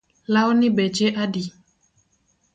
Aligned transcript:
Lawni 0.33 0.69
beche 0.77 1.07
adi? 1.23 1.43